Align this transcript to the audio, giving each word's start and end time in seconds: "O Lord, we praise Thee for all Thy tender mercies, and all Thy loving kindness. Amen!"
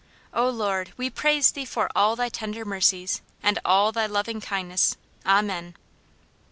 "O 0.33 0.49
Lord, 0.49 0.93
we 0.97 1.11
praise 1.11 1.51
Thee 1.51 1.63
for 1.63 1.87
all 1.95 2.15
Thy 2.15 2.27
tender 2.27 2.65
mercies, 2.65 3.21
and 3.43 3.59
all 3.63 3.91
Thy 3.91 4.07
loving 4.07 4.41
kindness. 4.41 4.97
Amen!" 5.27 5.75